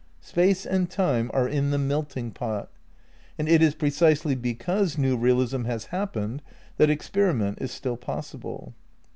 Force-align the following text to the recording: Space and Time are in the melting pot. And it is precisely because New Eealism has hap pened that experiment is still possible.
Space 0.21 0.65
and 0.65 0.89
Time 0.89 1.29
are 1.31 1.47
in 1.47 1.69
the 1.69 1.77
melting 1.77 2.31
pot. 2.31 2.71
And 3.37 3.47
it 3.47 3.61
is 3.61 3.75
precisely 3.75 4.33
because 4.33 4.97
New 4.97 5.15
Eealism 5.15 5.67
has 5.67 5.85
hap 5.93 6.13
pened 6.15 6.39
that 6.77 6.89
experiment 6.89 7.59
is 7.61 7.69
still 7.71 7.97
possible. 7.97 8.73